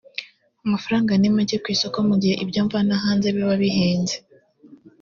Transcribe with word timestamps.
amafaranga 0.65 1.11
ni 1.17 1.29
make 1.35 1.55
ku 1.63 1.67
isoko 1.75 1.97
mu 2.09 2.15
gihe 2.21 2.35
ibyo 2.43 2.59
mvana 2.67 2.93
hanze 3.03 3.27
biba 3.35 3.55
bihenze 3.61 4.15